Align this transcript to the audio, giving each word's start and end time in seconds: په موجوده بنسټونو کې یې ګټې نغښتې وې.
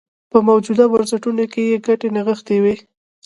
په 0.31 0.37
موجوده 0.47 0.85
بنسټونو 0.91 1.43
کې 1.53 1.61
یې 1.69 1.77
ګټې 1.87 2.07
نغښتې 2.15 2.57
وې. 2.63 2.75